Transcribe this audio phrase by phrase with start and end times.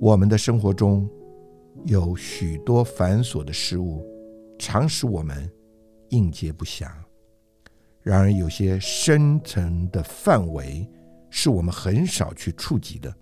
[0.00, 1.06] 我们的生活中
[1.84, 4.02] 有许多繁琐的事物，
[4.58, 5.46] 常使我们
[6.08, 6.90] 应接不暇。
[8.00, 10.88] 然而，有些深层的范围
[11.28, 13.14] 是我们很少去触及的。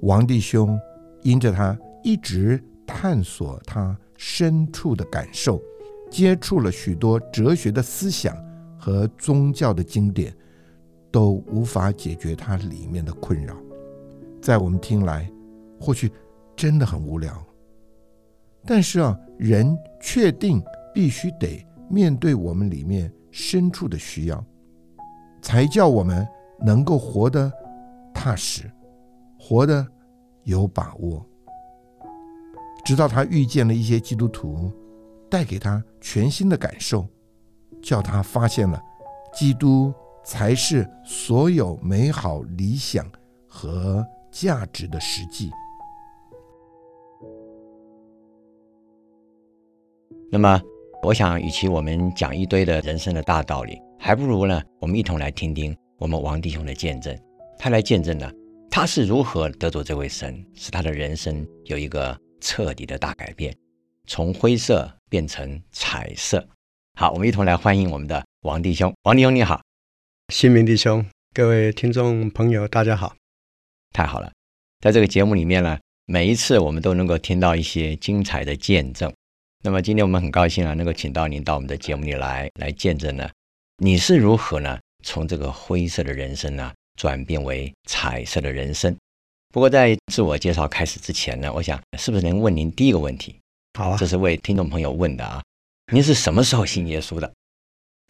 [0.00, 0.80] 王弟兄
[1.22, 5.62] 因着他一直探索他深处的感受，
[6.10, 8.34] 接触了许多哲学的思想
[8.78, 10.34] 和宗教的经典，
[11.10, 13.54] 都无法解决他里面的困扰。
[14.48, 15.30] 在我们听来，
[15.78, 16.10] 或许
[16.56, 17.30] 真的很无聊。
[18.64, 24.42] 但是啊，人确定必须得面对我们里面深处的需要，
[25.42, 26.26] 才叫我们
[26.58, 27.52] 能够活得
[28.14, 28.62] 踏实，
[29.38, 29.86] 活得
[30.44, 31.22] 有把握。
[32.86, 34.72] 直到他遇见了一些基督徒，
[35.30, 37.06] 带给他全新的感受，
[37.82, 38.82] 叫他发现了
[39.30, 39.92] 基督
[40.24, 43.04] 才是所有美好理想
[43.46, 44.02] 和。
[44.30, 45.50] 价值的实际。
[50.30, 50.60] 那么，
[51.02, 57.16] 我想，与其我们讲一堆的人生的大道理，还不如呢，我们一同来听听我们王弟兄的见证。
[57.58, 58.30] 他来见证呢，
[58.70, 63.56] 他是如何得着这位神，使他的人生有一个彻底的大改变，
[64.06, 66.46] 从灰色变成彩色。
[66.94, 68.92] 好，我们一同来欢迎我们的王弟兄。
[69.04, 69.62] 王弟兄你好，
[70.28, 73.14] 新民弟兄，各位听众朋友，大家好。
[73.92, 74.30] 太好了，
[74.80, 79.12] 在这个节目里面呢，每一次我们都能够听到一些精彩的见证。
[79.64, 83.28] 那么今天我们很高兴啊，能够请到您到我们的节目里来，来见证呢，
[83.78, 88.96] 你是如何呢，从这个灰色的人生呢，转变为彩色的人生。
[89.52, 93.34] 不过在自我介绍开始之前呢，我想是不是能问您第一个问题？
[93.78, 95.42] 好啊，这是为听众朋友问的啊，
[95.92, 97.32] 您是什么时候信耶稣的？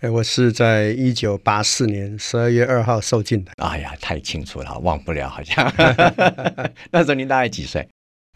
[0.00, 3.50] 哎，我是在一九八四年十二月二号受尽的。
[3.56, 5.66] 哎呀，太清楚了，忘不了，好像。
[6.92, 7.84] 那时候您大概几岁？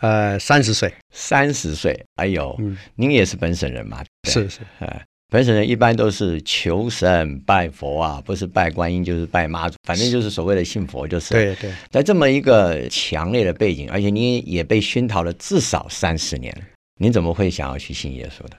[0.01, 0.93] 呃，三十岁。
[1.15, 2.59] 三十岁，哎呦，
[2.97, 4.05] 您也是本省人嘛？
[4.29, 11.33] 是是，哎，本省人一般都是求神拜佛啊，不是拜观音就是拜妈祖，反正就是所谓的信佛，就是。
[11.33, 11.73] 对对。
[11.93, 16.53] 在这么一个强烈的背景，而且您也被熏陶了至少三十年，
[17.01, 18.57] 您怎么会想要去信耶稣的？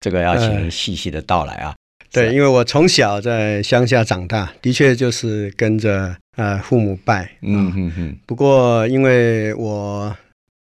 [0.00, 1.74] 这个要请您细细的道来啊。
[2.10, 7.30] 对，因为我从小在乡下长大，的确就是跟着呃父母拜。
[7.42, 8.16] 嗯嗯嗯。
[8.26, 10.16] 不过因为我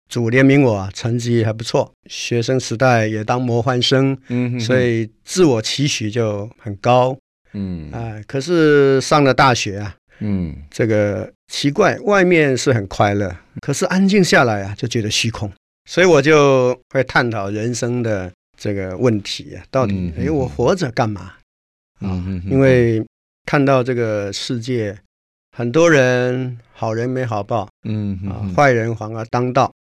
[0.08, 7.16] 祖怜名我成绩还不错，学生时代也当模范生，嗯，所以自我期许就很高。
[7.52, 15.50] 嗯啊，可是上了大学啊，嗯，这个奇怪，外面是很快乐，可是安静下来啊，就觉得虚空，
[15.88, 18.32] 所以我就会探讨人生的。
[18.60, 21.32] 这个问题啊，到底哎，我活着干嘛？
[22.00, 22.22] 啊？
[22.44, 23.02] 因为
[23.46, 24.94] 看到这个世界，
[25.56, 29.72] 很多人好人没好报，嗯啊，坏人反而当道，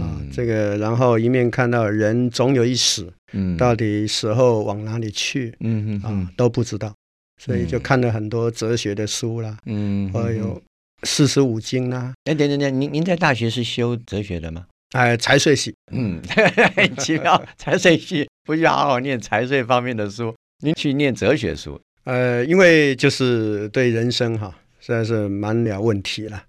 [0.00, 6.92] 啊，这个然后一面看到人总有一死，嗯，到底死后往哪里去，嗯啊都不知道，
[7.40, 10.60] 所以就看了很多哲学的书啦，嗯，还有
[11.04, 12.12] 四书五经啦。
[12.24, 14.66] 哎，等等等，您您在大学是修哲学的吗？
[14.94, 16.22] 哎，财税系，嗯，
[16.98, 20.32] 奇妙，财税系不需好好念财税方面的书，
[20.62, 21.80] 您去念哲学书。
[22.04, 26.40] 呃，因为就是对人生哈，实在是蛮了问题了，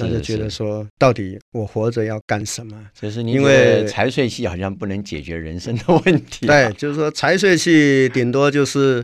[0.00, 2.78] 那就觉得说，到底我活着要干什么？
[3.00, 6.46] 就是因为财税系好像不能解决人生的问题。
[6.46, 9.02] 对，就是说财税系顶多就是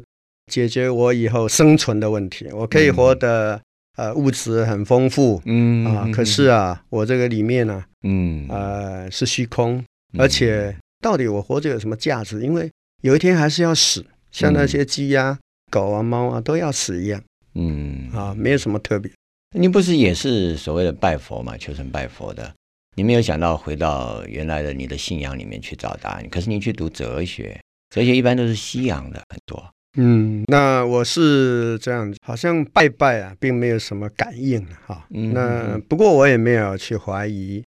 [0.53, 3.59] 解决我以后生存的问题，我可以活得。
[3.97, 9.85] 呃，物质很丰富，嗯啊，可是啊，我这个里面呢，嗯呃，是虚空，
[10.19, 12.41] 而且到底我活着有什么价值？
[12.43, 12.71] 因为
[13.03, 15.39] 有一天还是要死，像那些鸡呀、
[15.71, 17.23] 狗啊、猫啊都要死一样，
[17.55, 19.11] 嗯啊，没有什么特别。
[19.57, 22.55] 你不是也是所谓的拜佛嘛，求神拜佛的？
[22.97, 26.29] 你没有想到回到原来的你的信仰里面去找答案？
[26.29, 27.61] 可是你去读哲学，
[27.91, 29.63] 哲学一般都是西洋的很多。
[29.97, 35.05] 嗯，那我是这样子，好像拜拜啊，并没有什么感应哈。
[35.09, 37.65] 那不过我也没有去怀疑，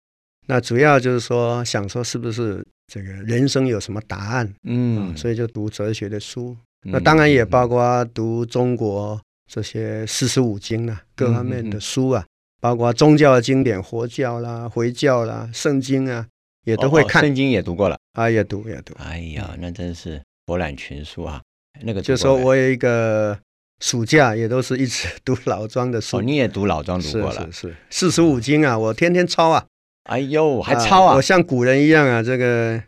[0.47, 4.53] 那主要就是说想说是不是这个人生有什么答案？
[4.65, 9.19] 嗯，所以就读哲学的书，那当然也包括读中国
[9.51, 12.23] 这些四书五经啊，各方面的书啊，
[12.59, 16.27] 包括宗教的经典，佛教啦、回教啦、圣经啊，
[16.65, 17.23] 也都会看。
[17.23, 18.93] 圣经也读过了啊，也读也读。
[18.99, 21.41] 哎呀，那真是博览群书啊。
[21.83, 23.37] 那个就说我有一个
[23.79, 26.17] 暑假，也都是一直 读老庄的书。
[26.17, 27.47] 哦，你也读老庄读过了？
[27.51, 29.65] 是是，四书五经啊，我天天抄啊。
[30.09, 31.15] 哎呦，还抄啊！
[31.15, 32.81] 我像古人一样啊，这个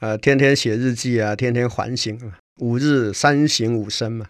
[0.00, 4.26] 呃，天天写日记啊，天天反省啊，五日三省吾身嘛。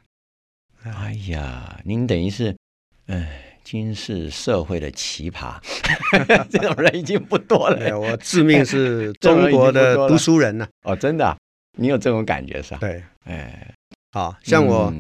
[0.85, 2.57] 哎呀，您等于是，
[3.09, 5.57] 哎，今世社会的奇葩，
[6.49, 7.99] 这种人已经不多了。
[7.99, 10.67] 我致命是 中国的读书人呢。
[10.85, 11.37] 哦，真的，
[11.77, 12.79] 你有这种感觉是吧？
[12.81, 13.75] 对，哎，
[14.19, 14.93] 好像我，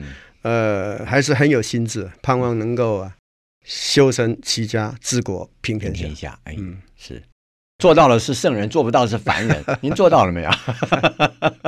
[0.43, 3.17] 呃，还是很有心智，盼望能够啊，
[3.65, 6.38] 修身齐家治国平天下。
[6.44, 6.56] 哎，
[6.97, 7.20] 是
[7.79, 9.65] 做到了是圣人，做不到是凡人。
[9.82, 10.50] 您做到了没有？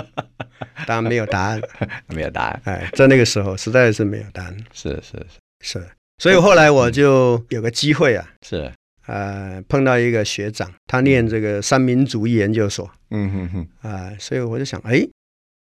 [0.86, 1.60] 当然没有答案，
[2.08, 2.60] 没有答案。
[2.64, 4.56] 哎，在那个时候实在是没有答案。
[4.72, 5.26] 是是
[5.62, 5.88] 是是。
[6.18, 8.70] 所以后来我就有个机会啊，是，
[9.06, 15.06] 呃，碰到一个学长，他念这个三民主义研究所，嗯哼哼，啊，所以我就想，哎，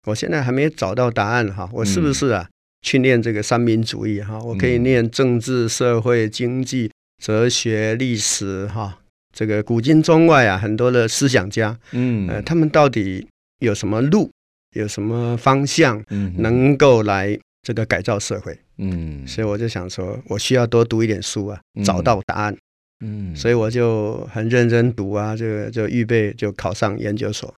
[0.07, 2.47] 我现在还没找到答案哈，我是不是啊
[2.81, 4.39] 去念这个三民主义哈？
[4.39, 6.91] 我可以念政治、社会、经济、
[7.23, 8.99] 哲学、历史哈，
[9.33, 13.27] 这个古今中外啊，很多的思想家，嗯，呃，他们到底
[13.59, 14.31] 有什么路，
[14.75, 17.39] 有什么方向，嗯，能够来。
[17.63, 22.57] 这个改造社会，嗯，所以我就想说，我需要多读一点书啊，找到答案，
[23.05, 27.53] 嗯，所以我就很认真读啊，这个就预备就考上研究所。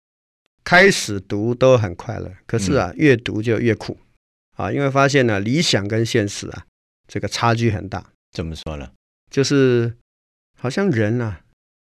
[0.65, 3.99] 开始读都很快乐，可是啊，越读就越苦
[4.57, 6.67] 啊，因为发现呢，理想跟现实啊，
[7.09, 8.13] 这个差距很大。
[8.33, 8.91] 怎么说呢？
[9.31, 9.95] 就是
[10.59, 11.41] 好像人啊，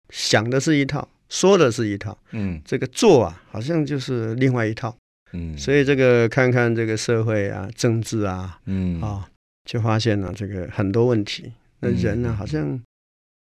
[0.09, 4.95] 想的是一套，说的是一套，嗯，这个做啊，好像就是另外一套。
[5.31, 9.29] 嗯，所以这个看看这个社会啊，政治啊，嗯啊，
[9.65, 11.53] 就发现了这个很多问题。
[11.81, 12.81] 那人呢，好像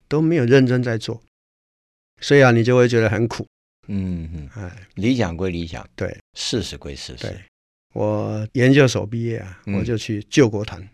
[0.08, 1.22] 都没有认真在做，
[2.20, 3.46] 所以啊，你就会觉得很苦。
[3.88, 7.26] 嗯嗯，哎，理想归理想，对，事实归事实。
[7.28, 7.40] 对，
[7.94, 10.86] 我研究所毕业啊，我就去救国团，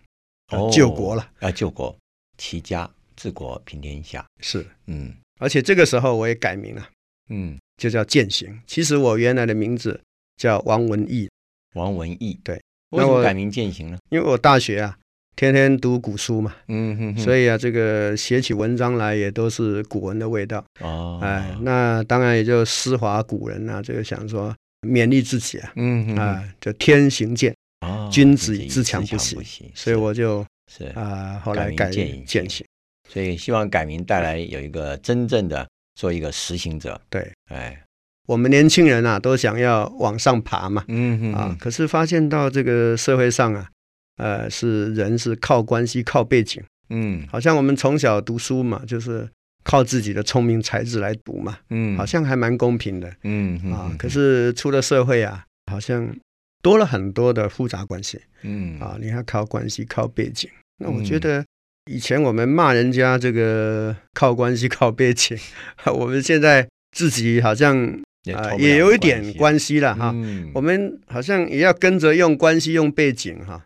[0.72, 1.96] 救国了，要救国，
[2.38, 4.24] 齐家治国平天下。
[4.40, 6.88] 是，嗯，而且这个时候我也改名了，
[7.30, 8.60] 嗯，就叫践行。
[8.66, 10.00] 其实我原来的名字。
[10.38, 11.30] 叫王文义，
[11.74, 12.60] 王文义，对，
[12.90, 13.98] 为什么改名践行呢？
[14.08, 14.98] 因为我大学啊，
[15.34, 20.64] 天天读古书嘛，嗯哼，所以啊，这个写起文章来也都是古文的味道。
[20.80, 30.84] 哦，哎，那当然也就思华古人啊，这个想说勉励自己啊，嗯哼，啊，就天行健，哦，君子以自强不息，所以我就是。
[30.94, 32.64] 啊，后来改践行，
[33.08, 37.82] 所以希望改名带来有一个真正的做一个实行者，对，哎。
[38.28, 43.68] 我们年轻人啊，都想要往上爬嘛，嗯啊，可是发现到这个社会上啊，
[44.16, 49.28] 呃，是人是靠关系、靠背景，嗯，好像我们从小读书嘛，就是
[49.64, 56.14] 靠自己的聪明才智来读嘛，嗯，好像还蛮公平的，嗯啊，可是出了社会啊，好像
[56.62, 58.78] 多了很多的复杂关系，嗯。
[58.78, 60.48] 啊，你要靠关系、靠背景，
[60.78, 61.44] 那我觉得
[61.90, 65.36] 以前我们骂人家这个靠关系、靠背景，
[65.98, 68.00] 我们现在自己好像。
[68.36, 70.14] 啊，也有一点关系了哈。
[70.54, 73.60] 我们好像也要跟着用关系、用背景哈，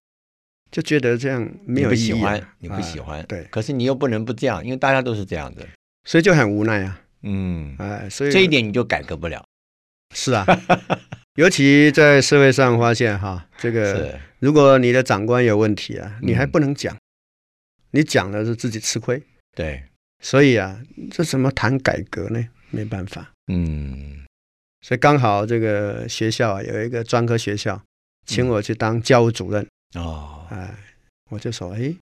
[0.70, 2.12] 就觉得这样没有意义。
[2.58, 3.44] 你不喜欢，对。
[3.50, 5.66] 可是你又不能不这样，因为大家都是这样子，
[6.04, 7.00] 所以就很无奈啊。
[7.22, 9.44] 嗯，哎，所以这一点你就改革不了。
[10.14, 10.46] 是啊，
[11.34, 16.96] 尤其在社会上发现哈，这个如果你的长官有问题啊，你还不能讲，
[17.90, 19.22] 你讲了是自己吃亏。
[19.56, 19.82] 对，
[20.22, 20.80] 所以啊，
[21.10, 22.44] 这怎么谈改革呢？
[22.70, 23.32] 没办法。
[23.52, 24.24] 嗯。
[24.82, 27.82] 所以刚好这个学校啊有一个专科学校，
[28.24, 30.74] 请我去当教务主任哦，哎，
[31.30, 31.94] 我就说哎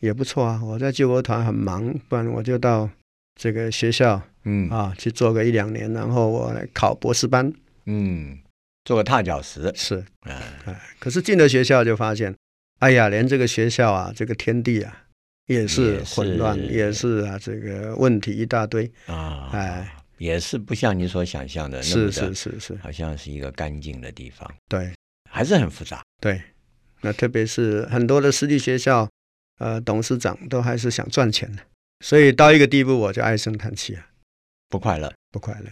[0.00, 2.88] 也不错啊，我在救国团很忙，不然我就到
[3.34, 4.68] 这个学校嗯。
[4.70, 7.52] 啊去做个一两年，然后我来考博士班。
[7.86, 8.38] 嗯，
[8.84, 9.72] 做个踏脚石。
[9.74, 10.42] 是哎。
[10.66, 12.34] 哎，可是进了学校就发现，
[12.80, 15.04] 哎呀，连这个学校啊这个天地啊
[15.46, 16.02] 也是。
[16.04, 18.90] 混乱，也是啊这个问题一大堆。
[19.06, 19.96] 啊哎。
[20.18, 24.48] 也是不像你所想象的那么的，是是是是，好像是一个干净的地方。
[24.68, 24.92] 对，
[25.28, 26.00] 还是很复杂。
[26.20, 26.40] 对，
[27.04, 29.06] 那特别是很多的私立学校，
[29.58, 31.62] 呃，董事长都还是想赚钱的，
[32.00, 34.08] 所以到一个地步，我就唉声叹气啊，
[34.70, 35.70] 不快乐，不快乐。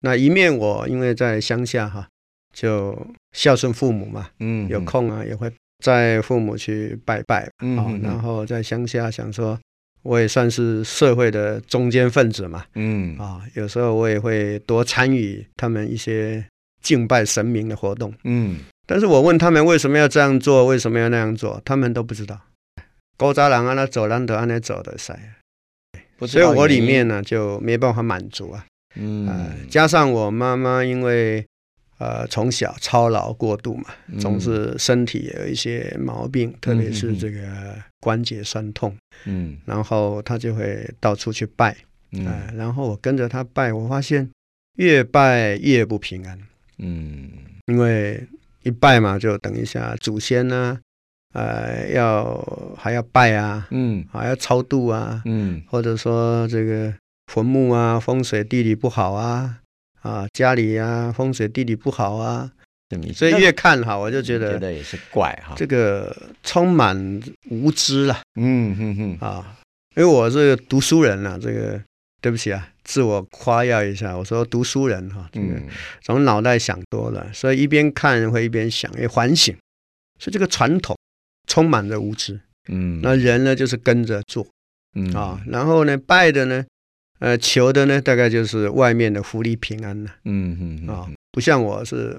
[0.00, 2.06] 那一面我因为在乡下哈，
[2.54, 5.50] 就孝顺父母嘛，嗯，有空啊也会
[5.82, 9.58] 在父母去拜拜，嗯，然后在乡下想说。
[10.02, 16.42] 我也算是社会的中间分子嘛，嗯啊，有时候我也会多参与他们一些
[16.80, 22.40] 敬拜神明的活动，嗯，但是我问他们为什么要这样做，为什么要那样做，他们都不知道。
[23.16, 25.18] 高扎郎啊，那走廊都按那走的噻，
[26.26, 29.28] 所以我里面呢就没办法满足啊，嗯，
[29.68, 31.44] 加上我妈妈因为。
[32.00, 38.96] 呃，从小操劳过度嘛，总是身体有一些毛病，特别是这个关节酸痛。
[39.26, 41.76] 嗯，然后她就会到处去拜，
[42.12, 42.24] 嗯，
[42.56, 44.30] 然后我跟着他拜，我发现
[44.78, 46.38] 越拜越不平安。
[46.82, 47.30] 嗯，
[47.66, 48.26] 因为
[48.62, 50.78] 一拜嘛，就等一下祖先呢
[51.32, 56.92] 呃，要还要拜啊，嗯，还要超度啊，嗯，或者说这个
[57.26, 59.58] 坟墓啊，风水地理不好啊，
[60.02, 62.50] 啊，家里啊，风水地理不好啊，
[63.14, 69.18] 所以越看哈，我就觉得觉得也是怪哈，这个充满无知了，嗯哼哼。
[69.20, 69.56] 啊，
[69.94, 71.80] 因为我是读书人啊，这个
[72.20, 75.60] 对不起啊，自我夸耀一下，我说读书人哈，这个
[76.02, 79.54] 总脑袋想多了，所以一边看会一边想，也反省，
[80.18, 80.96] 所以这个传统。
[81.46, 84.46] 充满着无知，嗯，那人呢就是跟着做，
[84.94, 85.12] 嗯。
[85.12, 86.64] 啊，然后呢拜的呢，
[87.18, 92.16] 呃求的呢大概就是外面的福利平安了，嗯嗯啊，不像我是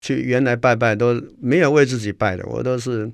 [0.00, 3.12] 去原来拜拜都没有为自己拜的，我都是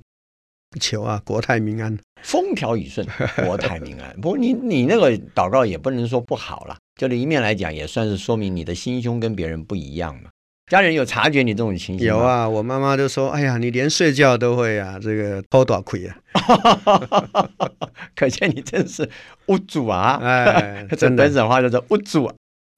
[0.79, 3.05] 求啊国泰民安，风调雨顺，
[3.45, 4.13] 国泰民安。
[4.21, 10.29] 不过你你那个祷告也不能说不好了，就另一面来讲，也算是说明你的心胸跟别人不一样嘛。
[10.69, 16.17] 家人有察觉你这种情形有啊，我妈妈就说：“哎呀，你连睡觉都会啊，这个偷短亏啊！”
[18.13, 19.09] 可见你真是
[19.45, 20.19] 无主啊！
[20.21, 22.29] 哎， 这本省话就是无主，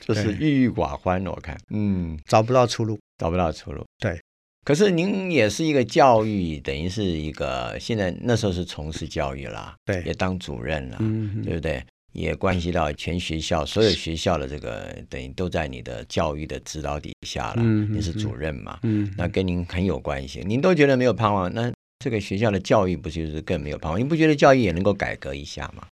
[0.06, 1.26] 就是郁郁寡欢。
[1.26, 3.84] 我看，嗯，找不到出路，找不到出路。
[3.98, 4.22] 对，
[4.66, 11.84] 可是您也是一个教育，等于是一个现在那时候是从事教育啦，对，也当主任了，嗯，对不对？
[12.12, 18.80] 也关系到全学校所有学校的这个等于都在你的教育的指导底下了，你是主任嘛，
[19.16, 20.42] 那跟您很有关系。
[20.44, 24.00] 您都觉得没有盼望，那这个学校的教育不就是更没有盼望？
[24.00, 25.88] 您不觉得教育也能够改革一下吗？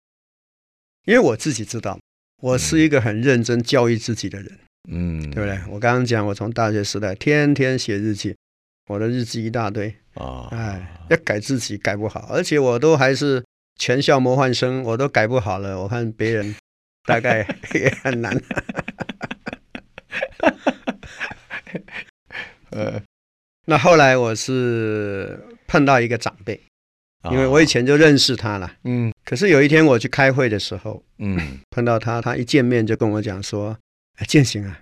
[1.05, 1.99] 因为我自己知道，
[2.41, 4.57] 我是一个很认真教育自己的人，
[4.89, 5.59] 嗯，对不对？
[5.69, 8.33] 我刚刚讲，我从大学时代天天写日记，
[8.87, 9.95] 我的日记一大堆。
[10.15, 13.43] 啊，哎，要改自己改不好，而且我都还是。
[13.77, 16.55] 全校模范生我都改不好了，我看别人
[17.03, 18.31] 大概 也很难。
[22.71, 23.01] 呃，
[23.65, 25.37] 那后来我是
[25.67, 26.57] 碰到一个长辈，
[27.29, 28.77] 因为我以前就认识他了。
[28.85, 33.77] 嗯，可是有一天我去开会的时候，嗯，碰到他，他一见面就跟我讲说
[34.19, 34.79] ：“哎，建行啊，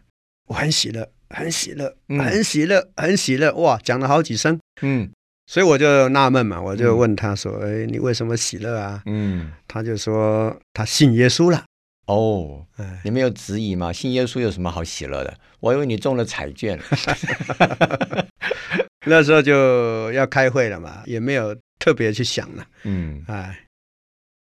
[0.50, 4.60] 我很喜乐，很喜乐，很喜乐，很喜乐。”哇，讲了好几声。
[4.82, 5.12] 嗯。
[5.46, 11.66] 所以我就纳闷嘛，我就问他说：“哎，你为什么喜乐啊？”嗯，他就说他信耶稣了。
[12.06, 12.66] 哦，
[13.04, 13.92] 你没有质疑吗？
[13.92, 15.38] 信耶稣有什么好喜乐的？
[15.60, 16.80] 我以为你中了彩券。
[19.06, 22.66] 那时候就要开会了嘛，也没有特别去想了。
[22.84, 23.66] 嗯，哎，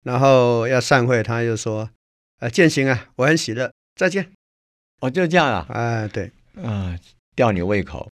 [0.04, 1.90] 然后要散会，他就说
[2.38, 4.30] ：“呃，践行啊，我很喜乐，再见。”
[5.02, 5.66] 哦，就这样啊？
[5.70, 6.30] 哎，对，
[6.60, 6.98] 啊，
[7.34, 8.08] 吊你胃口。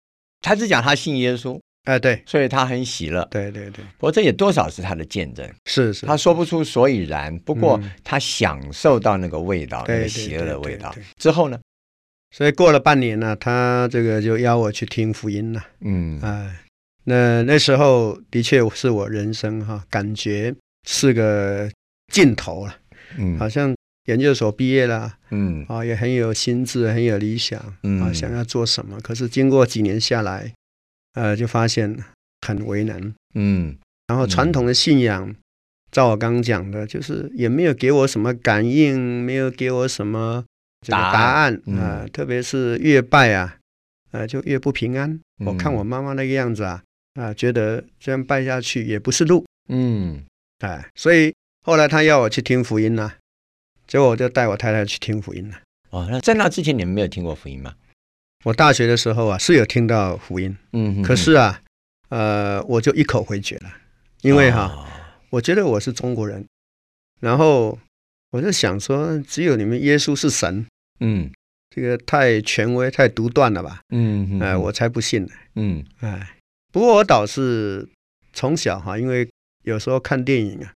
[0.42, 1.60] 他只讲他信耶稣。
[1.86, 3.24] 哎，对，所以他很喜乐。
[3.30, 5.48] 对对对，不过这也多少是他的见证。
[5.66, 7.38] 是是，他说不出所以然。
[7.40, 10.96] 不过他享受到那个味道，那个喜乐的味道。
[11.18, 11.60] 之后呢？
[12.32, 15.64] 所以过了半年呢，他这个就邀我去听福音了。
[15.82, 16.56] 嗯，哎，
[17.04, 20.54] 那那时候的确是我人生哈，感觉
[20.88, 21.70] 是个
[22.12, 22.76] 尽头了。
[23.18, 23.75] 嗯，好像
[24.06, 25.18] 研究所毕业了。
[25.30, 27.62] 嗯，啊，也很有心智，很有理想。
[27.84, 29.00] 嗯，啊，想要做什么？
[29.02, 30.54] 可是经过几年下来。
[31.16, 31.98] 呃，就发现
[32.46, 35.34] 很为难，嗯，然后传统的信仰，
[35.90, 40.44] 照我刚刚讲的，就是也没有给我什么感应，没有给我什么
[40.86, 43.56] 答答案啊，特别是越拜啊，
[44.12, 45.18] 呃，就越不平安。
[45.46, 46.84] 我看我妈妈那个样子啊，
[47.14, 50.22] 啊，觉得这样拜下去也不是路，嗯，
[50.60, 53.14] 哎，所以后来他要我去听福音呢，
[53.96, 55.58] 结果我就带我太太去听福音了。
[55.92, 57.74] 哦，那在那之前你们没有听过福音吗？
[58.44, 61.62] 我大学的时候啊，是有听到福音，嗯，可是啊，
[62.10, 63.72] 呃，我就一口回绝了，
[64.20, 64.86] 因为哈，
[65.30, 66.46] 我觉得我是中国人，
[67.22, 67.80] 然后
[68.32, 70.66] 我就想说，只有你们耶稣是神，
[71.00, 71.32] 嗯，
[71.74, 76.36] 这个太权威、太独断了吧，嗯，哎，我才不信呢，嗯，哎，
[76.74, 77.88] 不过我倒是
[78.34, 79.26] 从小哈，因为
[79.64, 80.74] 有时候看电影啊，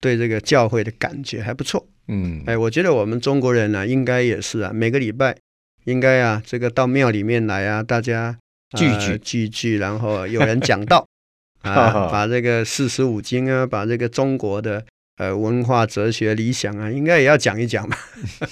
[0.00, 5.36] 对这个教会的感觉还不错，嗯，哎，我觉得我们中国人呢，应该也是啊，每个礼拜。
[5.84, 8.36] 应该啊，这个到庙里面来啊，大家
[8.76, 9.16] 聚聚。
[9.18, 11.06] 聚聚，然后有人讲道
[11.62, 14.84] 啊，把这个四书五经啊，把这个中国的
[15.18, 17.96] 呃文化、哲学、理想啊，应该也要讲一讲嘛。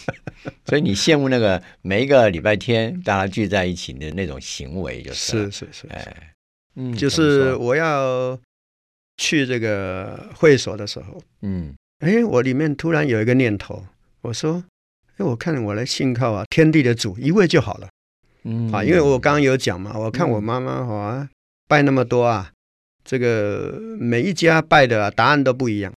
[0.64, 6.32] 所以你羡慕那个每一个礼拜天大家聚在一起的那种行为，就是是是是，哎，
[6.76, 8.38] 嗯，就是我要
[9.16, 13.86] 去这个会所的时候，嗯，哎，我里面突然有一个念头，
[14.20, 14.62] 我说。
[15.16, 17.88] 哎，我看我来信靠啊，天地的主一位就好了。
[18.42, 21.30] 嗯啊，因为我刚刚有讲嘛，我看我妈妈好啊
[21.68, 22.50] 拜那么多啊，
[23.04, 25.94] 这个每一家拜的答案都不一样，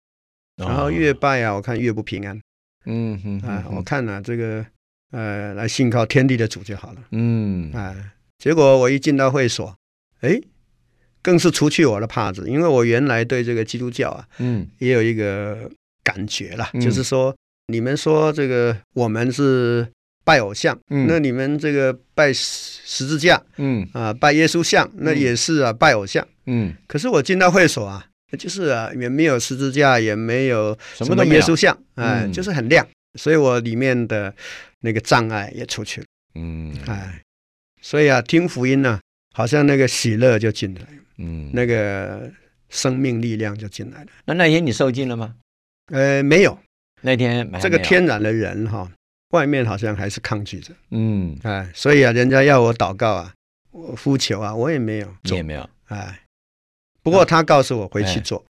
[0.56, 2.40] 然后越拜啊，我看越不平安。
[2.86, 4.64] 嗯哼啊，我看呢这个
[5.12, 7.02] 呃来信靠天地的主就好了。
[7.12, 7.96] 嗯啊，
[8.38, 9.76] 结果我一进到会所，
[10.22, 10.40] 哎，
[11.24, 15.72] 更是除去我的帕子，因为我原来对这个基督教啊，嗯，也有一个
[16.08, 17.36] 感觉啦，就是说
[17.68, 19.86] 你们说这个我们是
[20.24, 23.86] 拜偶像，那你们这个拜十字架，嗯。
[23.94, 26.74] 啊，拜耶稣像，那也是啊，拜偶像，嗯。
[26.88, 28.06] 可是我进到会所啊，
[28.40, 32.88] 就是啊，也没有十字架，也没有什么耶稣像，哎，就是很亮，
[33.20, 34.34] 所以我里面的
[34.82, 37.22] 那个障碍也出去了，嗯，哎。
[37.82, 39.00] 所以啊，听福音呢，
[39.34, 40.82] 好像那个喜乐就进来，
[41.20, 42.30] 嗯，那个
[42.70, 44.10] 生命力量就进来了。
[44.26, 45.36] 那那天你受尽了吗？
[45.88, 46.58] 呃，没有。
[47.01, 48.91] 那天这个天然的人哈，
[49.29, 53.34] 外面好像还是抗拒着，嗯，哎，所以啊，人家要我祷告啊，
[53.72, 56.22] 我呼求啊，我也没有，你也没有，哎。
[57.03, 58.44] 不过他告诉我回去做，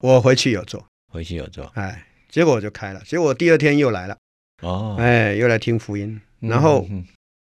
[0.00, 3.00] 我回去有做，回去有做，哎，结果我就开了。
[3.06, 4.18] 结果第二天又来了，
[4.62, 6.86] 哦，哎，又来听福音，然后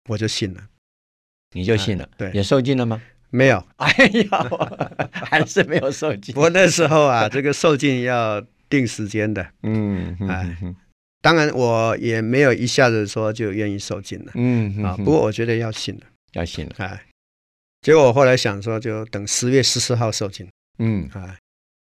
[0.09, 0.63] 我就信了。
[1.53, 3.03] 你就信了，对，也受尽了吗？
[3.31, 3.89] 没有，哎
[4.31, 6.35] 呀，还是没有受 尽。
[6.37, 10.57] 我那时候啊，这个受尽要定时间的，嗯，哎，
[11.21, 17.07] 当然我也没有一下子说就愿意受尽了，嗯啊，不过我觉得要信了，要信了，哎，
[17.83, 20.49] 结果我后来想说，就等十月十四号受尽，
[20.79, 21.37] 嗯，哎，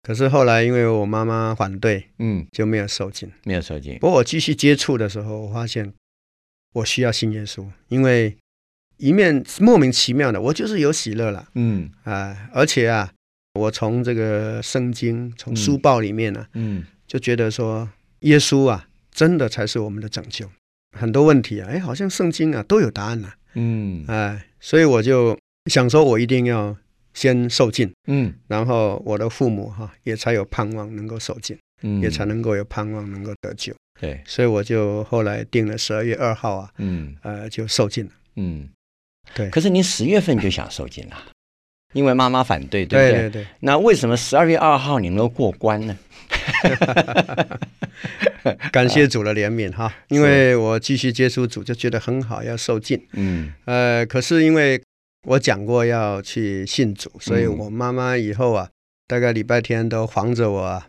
[0.03, 3.99] 可是后来因为我妈妈反对，嗯，就没有受尽，没有受尽。
[3.99, 5.93] 不过我继续接触的时候，我发现
[6.75, 8.37] 我需要信耶稣，因为。
[9.03, 11.91] 一面莫名其妙的，我就是有喜乐了，嗯。
[12.05, 13.11] 啊，而且啊，
[13.55, 17.89] 我从这个圣经、从书报里面呢，嗯，就觉得说，
[18.21, 20.49] 耶稣啊，真的才是我们的拯救。
[20.97, 26.77] 很多问题啊，哎，好像圣经啊都有答案了，嗯，哎，所以我就想说，我一定要
[27.15, 33.75] 先受尽，嗯，然后我的父母哈也才有盼望能够受尽，嗯，也才能够有盼望能够得救。
[34.01, 38.69] 对，所以我就后来定了十二月二号啊，嗯，呃，就受尽了，嗯。
[39.35, 41.17] 对，可是您十月份就想受尽了，
[41.93, 43.21] 因为妈妈反对，对不对？
[43.23, 43.47] 对对。
[43.61, 45.97] 那为什么十二月二号你能够过关呢？
[48.73, 53.01] 感谢主的怜悯哈， 因为我继续接触主就觉得很好，要受尽。
[53.13, 53.53] 嗯。
[53.65, 54.81] 呃，可是因为
[55.27, 58.69] 我讲过要去信主，所以我妈妈以后啊，
[59.07, 60.83] 大概礼拜天都防着我，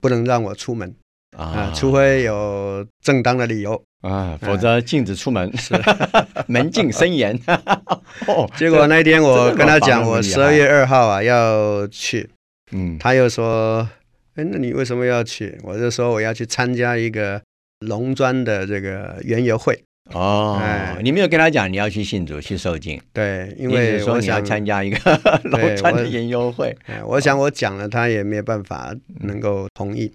[0.00, 0.94] 不能让我出门
[1.36, 3.80] 啊，除非有正当的理由。
[4.02, 5.74] 啊，否则禁止出门，是
[6.46, 7.36] 门禁森严。
[8.26, 12.30] 哦，结果那天我跟他讲，我十二月二号啊要去，
[12.70, 13.88] 嗯，他又说，
[14.36, 15.58] 哎，那你为什么要去？
[15.64, 17.42] 我就说我要去参加一个
[17.86, 19.76] 农专的这个园游会。
[20.14, 20.58] 哦，
[21.02, 23.00] 你没有跟他讲你要去信主去受敬？
[23.12, 26.74] 对，因为说你要参加一个 农专的研游会。
[27.04, 30.12] 我想我讲了，他也没有办法能够同意。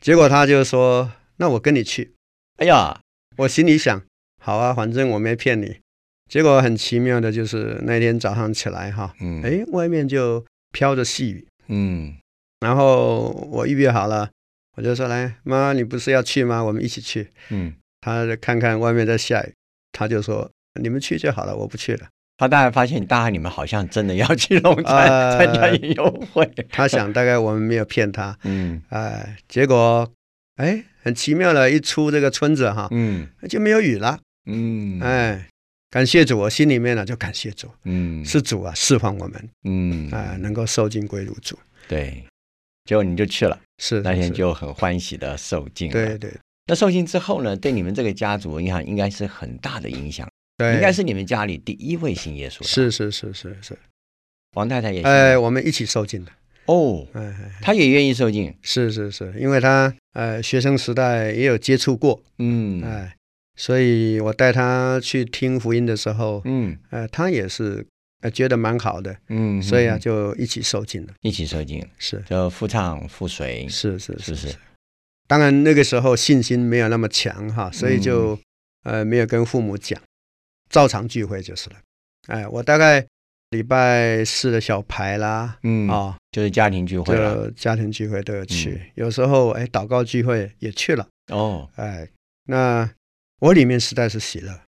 [0.00, 2.14] 结果他就说，那我跟你去。
[2.56, 3.00] 哎呀，
[3.36, 4.02] 我心里想，
[4.40, 5.78] 好啊，反正我没骗你。
[6.28, 12.16] 结果很奇妙的就是那天早上起来哈，嗯，哎，外面就飘着细雨，嗯，
[12.60, 14.30] 然后我预备好了，
[14.76, 16.62] 我就说来，妈，你不是要去吗？
[16.62, 17.30] 我们一起去。
[17.48, 19.54] 嗯，他看看外面在下雨，
[19.92, 22.08] 他就说你们去就好了，我不去了。
[22.38, 26.50] 他大概发现，大概你们好像真的要去龙山参加音乐会。
[26.70, 28.38] 他想，大概我们没有骗他。
[28.44, 30.10] 嗯，哎， 结果。
[30.58, 35.46] 哎，很奇妙的一出这个村子哈，嗯，就没有雨了，嗯，哎，
[35.88, 42.24] 感谢主，我心里面呢就感谢主，嗯，是主啊释放我们，嗯，啊，能够受尽归入主，对，
[42.86, 46.28] 结果你就去了，是那天就很欢喜的受尽，对对，
[46.66, 53.78] 那受尽之后呢，对你们这个家族影响应该是很大的影响，对，应该是你们家里第一位信耶稣的，是是是是是，
[54.56, 56.32] 王太太也，哎，我们一起受尽的。
[56.66, 63.14] 哦，哎他也愿意受浸，是是是，因为他呃学生时代也有接触过，嗯，哎，
[63.56, 67.86] 所以我带他去听福音的时候，嗯，呃，他也是
[68.20, 72.22] 呃觉得蛮好的，嗯，所以啊就一起受浸了，一起受浸，是。
[72.28, 74.54] 就复唱复随，是是是是，
[75.26, 78.38] 当然那个时候信心没有那么强哈，所以就
[78.82, 79.98] 呃没有跟父母讲，
[80.68, 81.76] 照常聚会就是了，
[82.26, 83.06] 哎，我大概。
[83.50, 91.08] 礼拜四的小牌啦，嗯啊，就是家庭聚会就家庭聚会都有去，有时候哎，祷告聚会也去了。
[91.32, 92.06] 哦，哎，
[92.44, 92.90] 那
[93.40, 94.60] 我里面实在是喜乐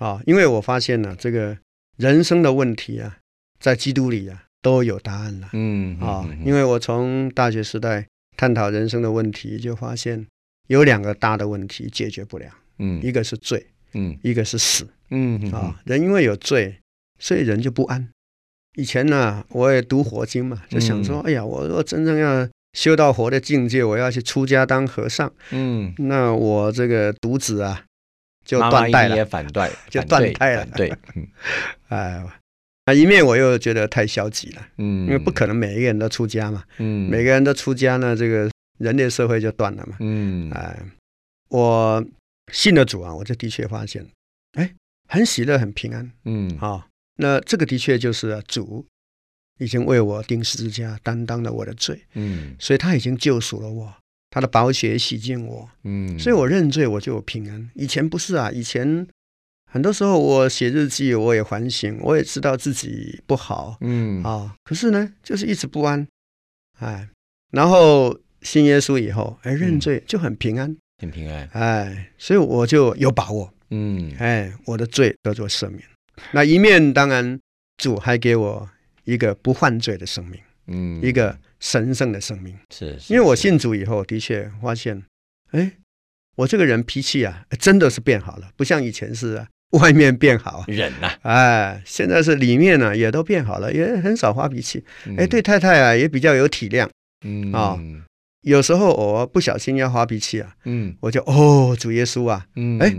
[0.00, 1.56] 啊，因为我发现呢，这个
[1.96, 3.18] 人生的问题啊，
[3.60, 5.50] 在基督里啊都有答案了。
[5.52, 8.04] 嗯啊，因为我从大学时代
[8.36, 10.26] 探讨人生的问题，就发现
[10.66, 12.50] 有两个大的问题解决不了。
[12.80, 14.86] 嗯，一个是罪，嗯，一个是死。
[15.10, 16.78] 嗯啊，人因为有罪。
[17.20, 18.10] 所以人就不安。
[18.76, 25.32] 以前呢，我也读佛经嘛，就想说：哎呀，我若真正要修到佛的境界，我要去出家当和尚。
[25.50, 27.84] 嗯，那我这个独子啊，
[28.44, 29.16] 就断代了。
[29.16, 30.66] 也反对， 就断代了。
[30.76, 30.94] 对，
[31.88, 32.22] 哎，
[32.86, 38.48] 那，一面我又觉得太消极了，嗯，因为不可能每一个人都出家嘛，嗯，每个人都出家呢，这个
[38.78, 40.78] 人类社会就断了嘛，嗯，哎，
[41.48, 42.04] 我
[42.52, 44.06] 信了主啊，我就的确发现，
[44.52, 44.74] 哎，
[45.08, 48.86] 很喜乐，很平安，嗯，啊，那这个的确就是主
[49.58, 53.94] 已经为我钉十字架，担当了我的罪，嗯，所以他已经救赎了我，
[54.30, 57.70] 他的宝血洗净我，嗯，所以我认罪，我就有平安。
[57.74, 59.06] 以前不是啊，以前。
[59.70, 64.22] 很多时候我写日记，我也反省，我也知道自己不好，嗯。
[64.22, 66.08] 啊，可是呢，就是一直不安，
[66.78, 67.06] 哎，
[67.50, 75.82] 然后信耶稣以后，哎，认罪就很平安，很平安，哎，所以我就有把握，嗯，哎，我的罪得做赦免。
[76.32, 77.38] 那一面当然
[77.76, 78.68] 主还给我
[79.04, 85.02] 一个不犯罪的生命，嗯，一个神圣的生命，是，因为我信主以后，的确发现，
[85.52, 85.72] 哎，
[86.36, 89.34] 我这个人脾气啊，真的是变好了，不像以前是。
[89.34, 94.82] 啊外面变好，忍呐，哎，现在是里面呢，也都变好了，也很少发脾气，
[95.18, 96.88] 哎，对太太啊，也比较有体谅，
[97.26, 97.52] 嗯。
[97.52, 97.78] 啊，
[98.48, 102.94] 有时候我不小心要发脾气啊，嗯，我就哦，主耶稣啊，嗯，哎，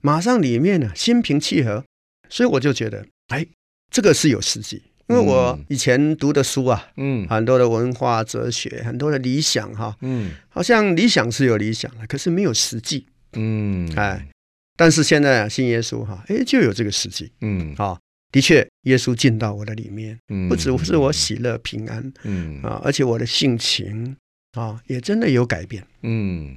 [0.00, 1.84] 马上里面呢心平气和，
[2.28, 3.46] 所以我就觉得，哎，
[3.90, 14.28] 这个是有实际，因为我以前读的书啊，嗯，很多的文化哲学，很多的理想哈，嗯，好像理想是有理想的，可是没有实际，嗯，哎。
[14.76, 17.98] 但是现在啊，信耶稣哈，哎，就有这个实际，嗯，啊，
[18.32, 22.62] 的确，耶稣进到我的里面，嗯，不只是我喜乐平安，嗯。
[22.62, 24.16] 啊，而且我的性情
[24.52, 26.56] 啊，也真的有改变，嗯，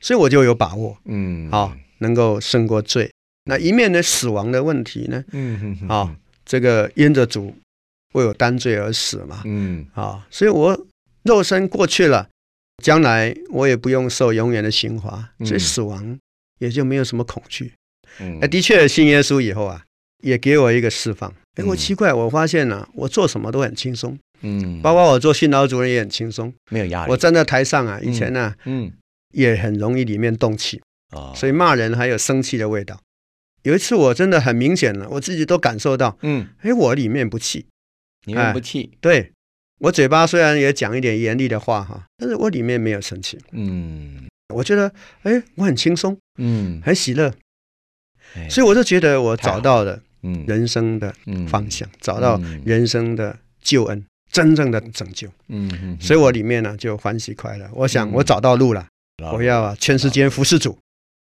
[0.00, 3.10] 所以我就有把握，嗯，啊，能够胜过罪。
[3.44, 7.56] 那一面呢，死亡的问题呢，嗯嗯，啊，这个因着主
[8.14, 10.86] 为我担罪而死嘛，嗯啊，所以我
[11.22, 12.28] 肉身过去了，
[12.82, 16.18] 将来我也不用受永远的刑罚，所以死亡。
[16.60, 17.72] 也就没有什么恐惧，
[18.18, 19.84] 嗯，的确信耶稣以后啊，
[20.24, 21.32] 也给我一个释放。
[21.54, 27.10] 哎，我奇怪，我发现呢，我做什么都很轻松，嗯，包括我做训导主任也很轻松，没有压力。
[27.10, 28.92] 我站在台上啊，以前呢，嗯，
[29.32, 33.00] 也很容易里面动气啊，所以骂人还有生气的味道。
[33.62, 37.66] 有一次我真的很明显了，我自己都感受到，嗯，哎，我里面不气，
[38.24, 39.32] 里面不气，对
[39.80, 44.26] 我嘴巴虽然也讲一点严厉的话哈，但是我里面没有生气，嗯。
[44.54, 44.90] 我觉得，
[45.24, 47.30] 哎，我很轻松，嗯，很喜乐，
[48.48, 51.14] 所以我就觉得我找到了，嗯，人生的
[51.46, 57.68] 方向，找到人生的救恩，真正的拯救，嗯嗯，所以我里面呢就欢喜快乐。
[57.72, 58.86] 我想我找到路了，
[59.32, 60.78] 我要全世界服侍主，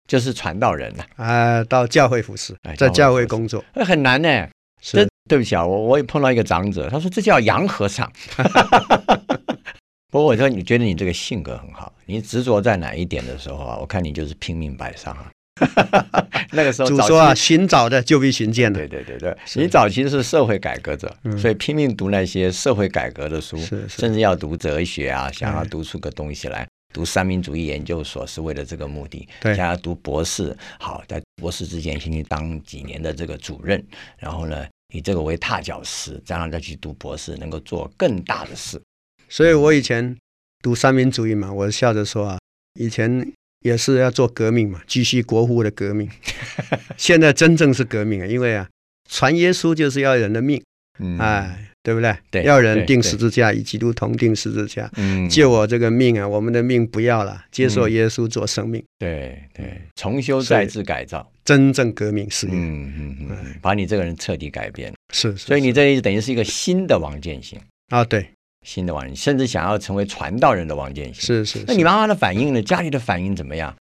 [0.07, 4.47] 就是传道人了，啊，到教会服侍，在教会工作，很难呢。
[4.81, 8.11] 是，对不起啊，我我也碰到一个长者，他说这叫洋和尚。
[10.11, 13.77] 不过我说，你觉得你这个性格很好，你执着在哪一点的时候啊？
[13.79, 15.31] 我看你就是拼命摆上啊。
[16.53, 18.79] 那个时候主说啊，寻找的就必寻见的。
[18.79, 26.67] 对对对对，你早期是社会改革者，所以拼命读那些社会改革的书，甚至要读哲学啊，想要读出个东西来。
[26.93, 29.27] 读三民主义研究所是为了这个目的。
[29.41, 33.83] 想要读博士，好，在博士之前先去当几年的这个主任，
[34.19, 38.79] 然后呢，以这个为踏脚石，这样再去读博士，能够做更大的事。
[39.27, 40.15] 所以我以前
[40.61, 42.37] 读三民主义嘛，我笑着说啊，
[42.79, 46.07] 以前也是要做革命嘛，继续国父的革命。
[46.95, 48.69] 现在真正是革命啊，因为啊，
[49.09, 50.61] 传耶稣就是要人的命，
[51.19, 52.15] 哎，对不对？
[52.29, 58.83] 对，要人定十字架，与基督同定十字架，嗯救我这个命啊，我们的命不要了，接受耶稣做生命。
[58.99, 62.53] 对对，重修再制改造，真正革命事业。
[62.53, 64.93] 嗯嗯嗯，把你这个人彻底改变。
[65.13, 68.27] 是，所以你这等于是一个新的王建新啊，对。
[68.63, 71.63] 新的王，甚至想要成为传道人的王建新，是是。
[71.67, 72.61] 那你妈妈的反应呢？
[72.61, 73.75] 家里的反应怎么样？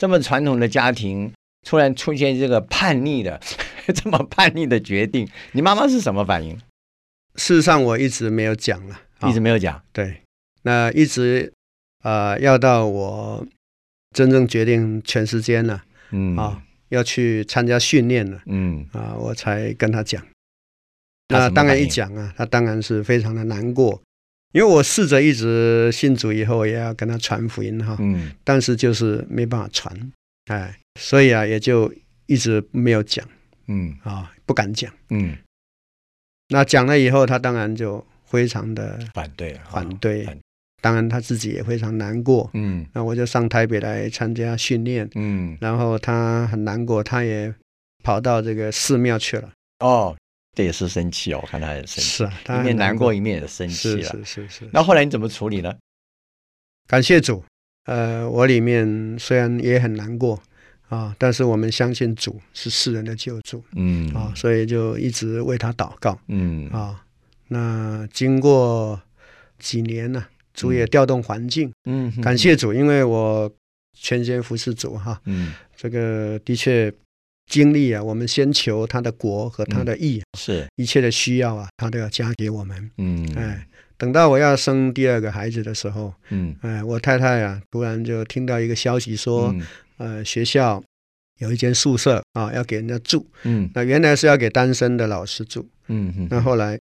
[0.00, 1.32] 这么传统的家庭，
[1.66, 3.40] 突然出现这个叛逆的，
[3.94, 6.58] 这么叛逆的决定，你妈妈是什么反应？
[7.36, 9.80] 事实上，我一直没有讲了，一直没有讲。
[9.92, 10.22] 对，
[10.62, 11.52] 那一直
[12.02, 13.46] 啊，要到我
[14.14, 20.24] 真正决定全时间了，嗯啊，要去参加训练了，嗯啊，我才跟他讲。
[21.28, 24.02] 那当然一讲啊，他当然是非常的难过。
[24.54, 30.12] 因为我试着一直信主以后也要跟他传福音哈，嗯，但是就是没办法传，
[30.46, 31.92] 哎，所以啊也就
[32.26, 33.28] 一直没有讲，
[33.66, 33.92] 嗯。
[34.04, 35.36] 啊不敢讲，嗯，
[36.50, 40.24] 那讲了以后他当然就非常的反对，反对，
[40.80, 47.52] 当然他自己也非常难过，嗯，那我就上台北来参加训练，嗯，然后他很难过，他也
[48.04, 50.16] 跑到这个寺庙去了，哦。
[50.54, 53.12] 这也是生气哦，我看他很生气，是啊，他一面难过。
[53.12, 54.68] 一面也生气了，是是是。
[54.72, 55.74] 那后来你怎么处理呢？
[56.86, 57.42] 感谢主，
[57.86, 60.40] 呃，我里面虽然也很难过，
[60.88, 64.08] 啊，但是我们相信主是世人的救主，嗯。
[64.14, 66.68] 啊，所以就一直为他祷告，嗯。
[66.68, 67.04] 啊，
[67.48, 69.00] 那经过
[69.58, 73.50] 几年呢，主也调动环境，嗯，感谢主，因为我
[73.98, 75.54] 全心服侍主哈，嗯。
[75.76, 76.92] 这个的确
[77.46, 80.66] 经历啊，我们先求他的国和他的义，是。
[80.76, 83.28] 一切的需要啊，他都要加给我们，嗯。
[83.36, 83.66] 哎。
[83.96, 86.54] 等到我要生第二个孩子的时候，嗯。
[86.62, 89.66] 哎，我太太啊，突然就听到一个消息说，嗯。
[89.96, 90.82] 呃，学校
[91.38, 93.24] 有一间宿舍啊，要给人家住。
[93.44, 93.70] 嗯。
[93.74, 96.78] 那原来是要给单身的老师住，嗯嗯那后来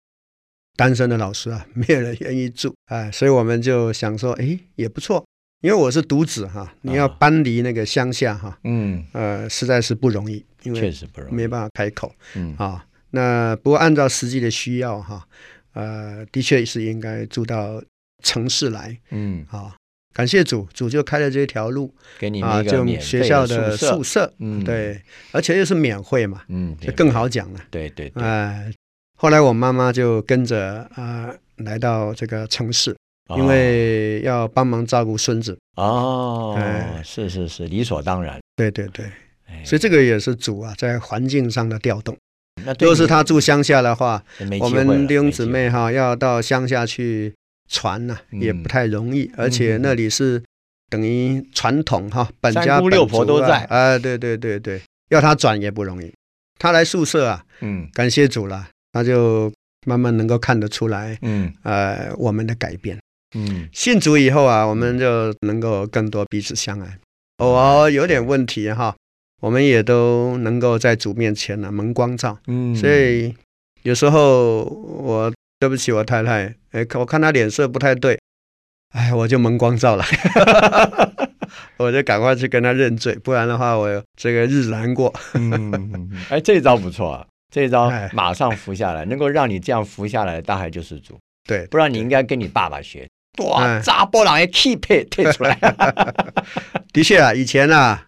[0.78, 5.26] 单身的老师啊，没有人愿意住，哎，所以我们就想说，哎，也不错，
[5.62, 12.14] 因为我是独子哈，你要啊搬离那个乡下哈，嗯，呃，实在是不容易，因为确实不容易，没办法开口。
[12.36, 12.56] 嗯。
[12.58, 12.86] 啊。
[13.12, 15.28] 那不过按照实际的需要哈，
[15.74, 17.82] 呃，的确是应该住到
[18.24, 18.98] 城市来。
[19.10, 19.76] 嗯，啊。
[20.14, 24.64] 感谢主，主就开了这条路给你啊，就们一个免学校的的宿舍，嗯。
[24.64, 27.60] 对，而且又是免费嘛，嗯，就更好讲了。
[27.70, 28.72] 对对对，哎，
[29.18, 32.96] 后来我妈妈就跟着啊、来到这个城市，哦
[33.38, 35.58] 因为要帮忙照顾孙子。
[35.76, 39.06] 哦哎，是是是，理所当然，对对对，
[39.48, 39.64] 哎。
[39.64, 42.18] 所以这个也是主啊，在环境上的调动。
[42.66, 44.22] 那若是他住乡下的话，
[44.60, 47.34] 我们弟兄姊妹哈要到乡下去
[47.70, 48.42] 传呐、嗯。
[48.42, 50.44] 也不太容易，而且那里是
[50.90, 53.18] 等于传统哈，本家三姑六本族啊。
[53.18, 53.64] 婆都在。
[53.66, 56.12] 啊，对对对对，要他转也不容易。
[56.58, 57.88] 他来宿舍啊，嗯。
[57.94, 59.50] 感谢主了，他就
[59.86, 61.54] 慢慢能够看得出来，嗯。
[61.64, 63.00] 呃，我们的改变。
[63.36, 63.68] 嗯。
[63.72, 66.98] 信主以后啊，我们就能够更多彼此相爱。
[67.38, 68.96] 偶尔有点问题哈，
[69.42, 72.38] 我们也都能够在主面前呢、蒙光照。
[72.48, 73.34] 嗯，所以
[73.84, 78.20] 有时候我对不起我太太，哎，我看她脸色不太对，
[78.90, 80.04] 哎，我就蒙光照了，
[81.80, 85.14] 我就赶快去跟她认罪，不然的话我这个日子难过。
[85.36, 88.10] 嗯，哎，这一招不错啊，这一招哎。
[88.14, 93.08] 马上服下来，能够让你这样服下来，大概就是主，对，不然你应该跟你爸爸学，
[93.48, 93.82] 哇，哎。
[93.82, 95.58] 扎波朗也 keep 退出来，
[96.94, 98.06] 的确啊，以前啊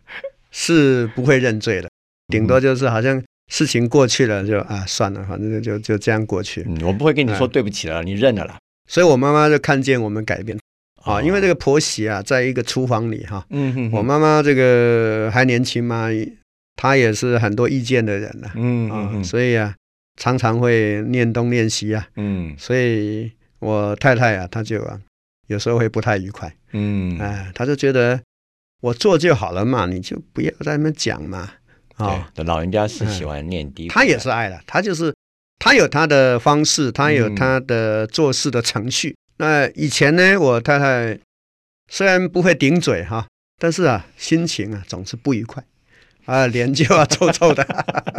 [0.52, 1.90] 是不会认罪的，
[2.28, 6.66] 顶多就是好像事情过去了就啊算了，反正就就这样过去。
[6.68, 10.58] 嗯，我不会跟你说哎对不起了，你认了啦，所以我妈妈就看见我们改变
[11.04, 11.22] 啊，哦。
[11.22, 16.08] 因为这个婆媳啊，在一个厨房里哈，嗯哼，我妈妈这个还年轻嘛，
[16.76, 19.74] 她也是很多意见的人呢啊，嗯嗯嗯所以啊
[20.20, 22.54] 常常会念东念西啊，嗯。
[22.58, 25.00] 所以我太太啊，她就啊
[25.52, 28.20] 有时候会不太愉快，嗯，哎，他就觉得
[28.80, 31.52] 我做就好了嘛，你就不要在那边讲嘛
[31.96, 32.32] 啊。
[32.34, 35.14] 对，老人家是喜欢念低，他也是爱了，他就是
[35.60, 39.14] 他有他的方式，他有嗯他的做事的程序。
[39.38, 41.20] 那以前呢，我太太
[41.90, 43.28] 虽然不会顶嘴哈，
[43.60, 45.62] 但是啊，心情啊总是不愉快，
[46.26, 47.64] 啊，脸就要臭臭的。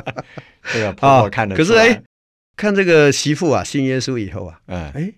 [0.70, 1.66] 这个婆婆看得出来。
[1.66, 2.02] 可是哎，
[2.56, 4.90] 看这个媳妇啊，信耶稣以后啊，嗯。
[4.90, 5.12] 哎，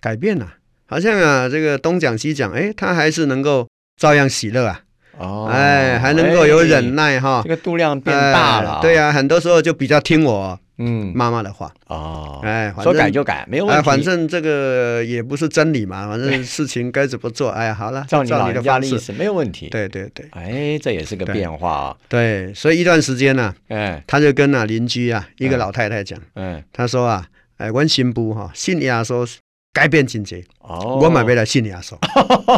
[0.00, 0.54] 改变了，
[0.90, 4.80] 好像啊，这个东讲西讲，哎，他还是能够照样喜乐啊，
[5.18, 7.50] 哦，哎，还能够有忍耐，耐哈这。
[7.50, 11.72] 个度量变大了，哎对，啊、很多时候就比较听我嗯，妈妈的话。
[11.86, 20.26] 哦，哎，说改就改，没有问哎，题，反正这个也不是真理嘛， 反正事情该怎么做，哎呀，好了，照你老的人家的方式，意思没有问题，，对对对。
[20.32, 27.24] 哎，这也是个变化啊，对，所以一段时间呢、哎，他就跟啊邻居啊一个嗯老太太讲，嗯，他说啊，
[27.58, 29.24] 哎，阮新妇哈信耶稣
[29.72, 31.96] 改变真济，哦，我买回来信耶稣，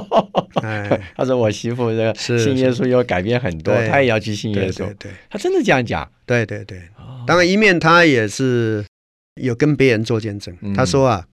[0.62, 4.78] 哎，他说我媳妇这个是信耶稣有改变很多，对他也要去信耶稣。
[4.78, 5.12] 对对，对。
[5.28, 7.22] 他真的这样讲，对对对，哦。
[7.26, 8.84] 当然一面他也是
[9.40, 10.72] 有跟别人做见证，嗯。
[10.74, 11.26] 他说啊，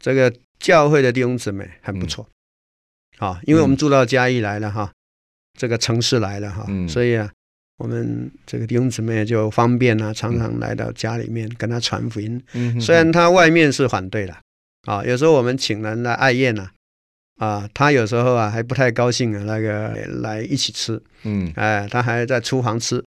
[0.00, 2.26] 这个教会的弟兄姊妹很不错，
[3.18, 3.78] 啊，因为我们嗯。
[3.78, 4.90] 住到嘉义来了哈，
[5.58, 6.88] 这个城市来了哈，嗯。
[6.88, 7.30] 所以啊，
[7.76, 12.42] 我们这个弟兄姊妹就方便啊，常常来到家里面跟他传福音。
[12.54, 14.40] 嗯虽然他外面是反对了，
[14.86, 16.68] 啊，有时候我们请人来爱宴呢、
[17.38, 23.02] 啊，他有时候啊还不太高兴啊，那个来一起吃，嗯哎，他还在厨房吃，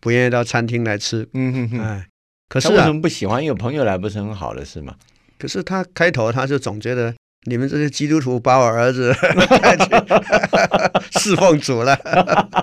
[0.00, 2.06] 不愿意到餐厅来吃，嗯哼哼，哎，
[2.48, 3.44] 可是为什，么不喜欢？
[3.44, 4.94] 有朋友来不是很好的事吗？
[5.38, 7.14] 可是他开头他就总觉得
[7.46, 9.14] 你们这些基督徒把我儿子
[11.18, 11.94] 侍奉主了，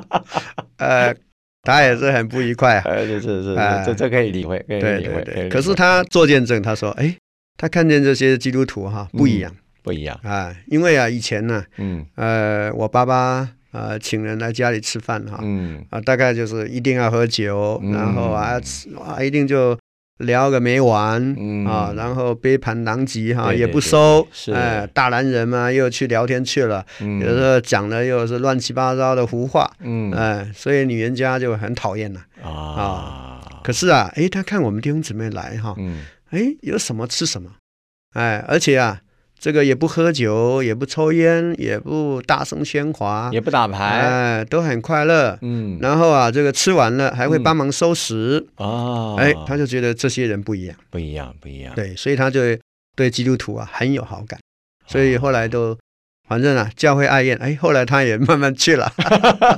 [0.78, 1.16] 呃，
[1.62, 2.84] 他也是很不愉快啊。
[2.86, 5.50] 哎，是是是，哎这这可以理会，可以对理会。
[5.50, 7.16] 可是他做见证，他说，哎，
[7.58, 9.52] 他看见这些基督徒哈不一样。
[9.84, 12.04] 不一样，啊，因为啊以前呢，嗯。
[12.16, 15.86] 呃，我爸爸呃请人来家里吃饭哈，嗯。
[15.92, 17.92] 啊，大概就是一定要喝酒，嗯。
[17.92, 19.78] 然后啊吃啊一定就
[20.18, 21.68] 聊个没完嗯。
[21.68, 33.40] 啊，然后杯盘狼藉哈也不收，哎，大男人嘛又去聊天去了，有时候讲的又是乱七八糟的胡话，嗯，哎，所以女人家就很讨厌了啊。
[33.64, 37.52] 可是啊，哎，他看我们弟兄姊妹来哈，嗯，哎，有什么吃什么，
[38.14, 39.02] 哎，而且啊。
[39.38, 45.38] 这个也不喝酒，也不抽烟，也不大声喧哗，也不打牌，哎，都很快乐。
[45.42, 48.48] 嗯，然后啊，这个吃完了还会帮忙收拾。
[48.56, 51.76] 哦，哎，他就觉得这些人不一样，不一样，不一样。
[51.76, 52.40] 对，所以他就
[52.96, 54.40] 对基督徒啊很有好感。
[54.88, 55.78] 所以后来都，
[56.28, 58.92] 反正啊，教会爱宴，哎，后来他也慢慢去了。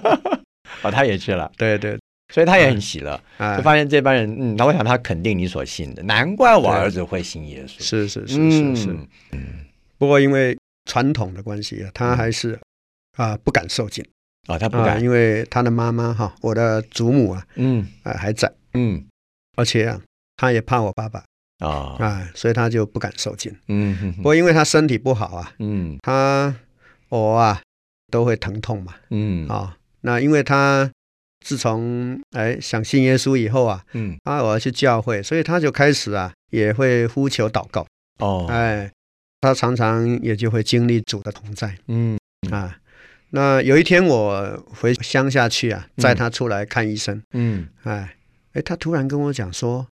[0.82, 1.50] 哦，他也去了。
[1.56, 1.98] 对对，
[2.34, 3.20] 所以他也很喜乐，
[3.56, 7.82] 就发现这帮人，嗯，那我想他肯定你所信的，难怪我儿子会信耶稣。
[7.82, 8.98] 是是是是是，
[9.32, 9.66] 嗯。
[9.98, 12.60] 不过因为传统的关系啊，他还是
[13.16, 14.06] 啊不敢受浸
[14.48, 17.88] 啊，他不敢，因为他的妈妈哈，我的祖母啊，嗯。
[18.04, 19.06] 啊还在，嗯，
[19.56, 20.02] 而且啊，
[20.36, 21.24] 他也怕我爸爸。
[21.60, 26.54] 啊啊，所以他就不敢受浸，嗯，不过因为他身体不好啊，嗯，他
[27.10, 27.60] 我啊
[28.12, 29.48] 都会疼痛嘛，嗯。
[29.48, 30.88] 啊，那因为他
[31.48, 37.88] 自从哎想信耶稣以后啊，嗯，他我要去教会，所以他就开始啊也会呼求祷告，
[38.20, 38.92] 哦，哎。
[39.40, 42.18] 他常常也就会经历主的同在，嗯。
[42.50, 42.76] 啊，
[43.30, 48.18] 那有一天我回乡下去啊，载他出来看医生，嗯，哎
[48.54, 49.88] 哎，他突然跟我讲说，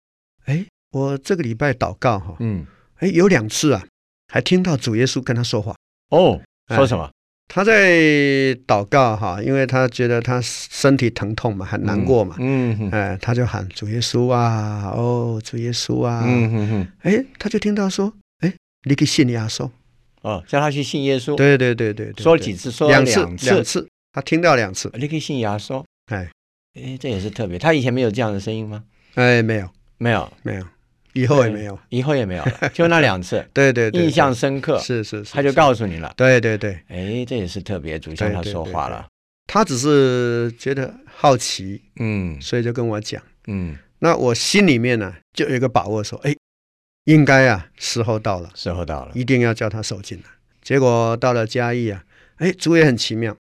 [0.45, 2.65] 哎，我这个礼拜祷告哈，嗯，
[2.97, 3.85] 哎，有两次啊，
[4.33, 5.75] 还听到主耶稣跟他说话，
[6.09, 6.41] 哦，
[6.73, 7.11] 说什么？
[7.47, 7.93] 他在
[8.67, 18.11] 祷告哈，因为他觉得他身体疼痛嘛，很难过嘛，嗯，哎，他就喊主耶稣啊，哦，主耶稣啊，嗯哼哼，哎，他就听到说。
[18.39, 18.53] 哎
[18.87, 19.67] 你可以信耶稣，
[20.21, 21.35] 哦，叫他去信耶稣。
[21.35, 22.69] 对对对对，说了几次？
[22.69, 23.87] 说了两次，两次。
[24.11, 24.91] 他听到两次。
[24.93, 25.83] 你可以信耶稣。
[26.11, 26.29] 哎，
[26.75, 27.57] 哎，这也是特别。
[27.57, 28.83] 他以前没有这样的声音吗？
[29.15, 30.63] 哎，没有，没有，没有，
[31.15, 33.43] 以后也没有，以后也没有，就那两次。
[33.51, 34.77] 对对对，印象深刻。
[34.79, 36.13] 是是是，他就告诉你了。
[36.15, 39.07] 对对对，哎，这也是特别，主向他说话了。
[39.47, 46.35] 他只是觉得好奇，嗯，所以就跟我讲，嗯，那我心里面呢就有一个把握，说，哎。
[47.05, 50.23] 应该啊，时候到了，时候到了，一定要叫他受尽了。
[50.63, 52.03] 结果到了嘉义啊，
[52.37, 53.37] 哎，主也很奇妙。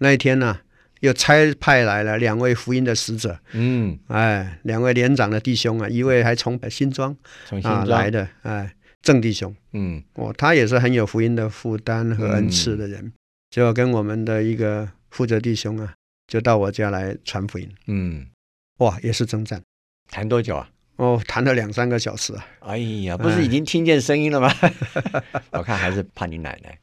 [0.00, 0.58] 那一天呢，
[1.04, 7.14] 又差派来了两位福音的使者，嗯，哎，两位连长的弟兄啊，一位还从新庄
[7.62, 13.12] 啊来的，哎，郑弟兄，嗯，哦，他也是很有福音的负担和恩赐的人，
[13.50, 15.92] 就跟我们的一个负责弟兄啊，
[16.26, 18.26] 就到我家来传福音，嗯，
[18.78, 19.60] 哇，也是征战，
[20.10, 20.70] 谈多久啊？
[20.96, 22.46] 哦，谈了两三个小时啊！
[22.60, 24.50] 哎呀，不是已经听见声音了吗？
[25.52, 26.78] 我看还是怕你奶奶。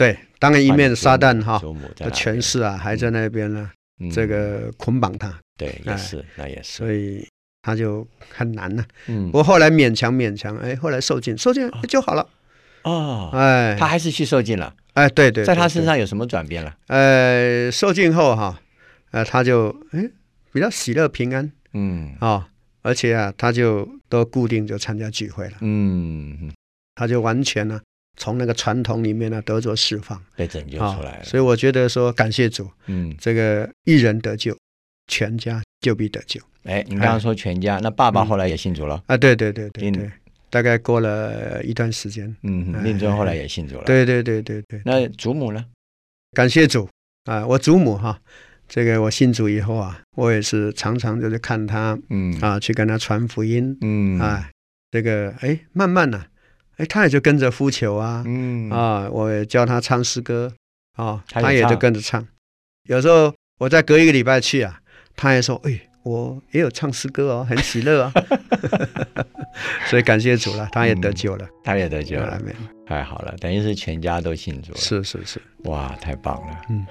[0.00, 1.60] 对，当然一面撒旦哈
[1.96, 3.70] 的权势啊，还在那边呢，
[4.10, 5.38] 这个捆绑他。
[5.58, 6.78] 对，也是，那也是。
[6.78, 7.28] 所以
[7.60, 8.82] 他就很难呢。
[9.08, 9.26] 嗯。
[9.26, 12.26] 不过后来勉强勉强，哎，后来受尽，受尽就好了。
[12.84, 13.28] 哦。
[13.34, 14.74] 哎，他还是去受尽了。
[14.94, 15.44] 哎，对对。
[15.44, 16.74] 在他身上有什么转变了？
[16.86, 18.58] 呃，受尽后哈，
[19.10, 20.08] 呃，他就哎
[20.50, 21.52] 比较喜乐平安。
[21.74, 22.16] 嗯。
[22.20, 22.48] 啊。
[22.80, 25.58] 而且啊，他就都固定就参加聚会了。
[25.60, 26.50] 嗯，
[26.94, 27.78] 他就完全呢，
[28.20, 31.24] 从那个传统里面呢得着释放，被拯救出来了。
[31.24, 34.54] 所以我觉得说，感谢主，嗯，这个一人得救，
[35.08, 36.38] 全家就必得救。
[36.64, 39.16] 哎，你刚刚说全家，那爸爸后来也信主了啊？
[39.16, 40.10] 对对对对对，
[40.50, 43.84] 大概过了一段时间，嗯，令尊后来也信主了。
[43.84, 44.82] 对对对对对。
[44.84, 45.64] 那祖母呢？
[46.32, 46.86] 感谢主
[47.24, 48.20] 啊，我祖母哈。
[48.68, 54.48] 这个我信主以后啊，我也是常常就是看他，嗯啊，去跟他传福音，嗯啊，
[54.92, 56.24] 这个哎，慢慢呢，
[56.80, 60.50] 哎，他也就跟着呼求啊，嗯啊，我也教他唱诗歌，
[60.96, 62.26] 啊，他也就跟着唱。
[62.84, 64.80] 有时候我再隔一个礼拜去啊，
[65.14, 68.12] 他也说，哎，我也有唱诗歌哦，很喜乐啊。
[69.90, 74.78] 所以感谢主了，他也得救了，他也得救了，没有太好了，等于是全家都信主了。
[74.78, 76.86] 是是是，哇，太棒了，嗯。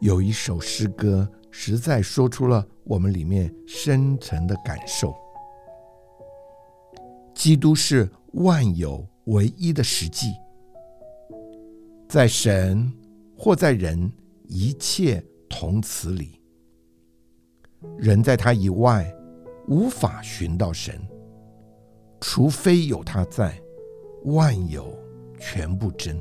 [0.00, 1.28] 有一首诗歌，
[1.60, 5.12] 实在说出了我们里面深层的感受。
[7.34, 10.28] 基督是万有唯一的实际，
[12.08, 12.88] 在神
[13.36, 14.08] 或在人
[14.46, 16.40] 一切同此理，
[17.96, 19.12] 人在他以外
[19.66, 20.96] 无法寻到神，
[22.20, 23.60] 除非有他在，
[24.26, 24.96] 万有
[25.40, 26.16] 全部真。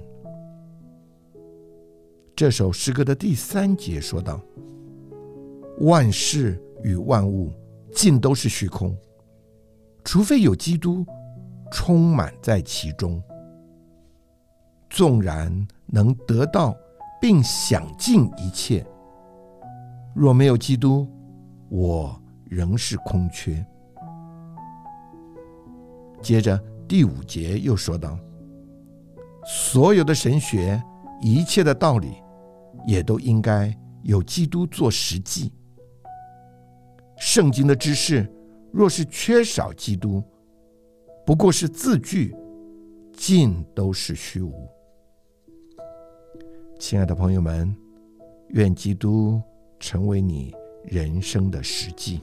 [2.36, 4.42] 这首诗歌的第三节说道
[5.82, 7.52] ：“万事与万物
[7.94, 8.96] 尽都是虚空，
[10.04, 11.06] 除非有基督
[11.72, 13.22] 充满在其中。
[14.90, 16.76] 纵然能得到
[17.22, 18.86] 并享尽一切。
[20.16, 21.08] 若没有基督，
[21.70, 23.64] 我仍是空缺。
[26.22, 28.18] 接着第五节又说道
[29.46, 30.82] ：“所有的神学，
[31.22, 32.14] 一切的道理，
[32.88, 35.52] 也都应该有基督做实际。
[37.18, 38.28] 圣经的知识，
[38.72, 40.24] 若是缺少基督，
[41.26, 42.36] 不过是字句，
[43.12, 44.68] 尽都是虚无。”
[46.80, 47.76] 亲爱的朋友们，
[48.50, 49.42] 愿基督
[49.80, 50.54] 成为你
[50.86, 52.22] 人生的实际。